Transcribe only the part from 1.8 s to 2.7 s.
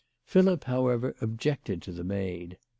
to the maid.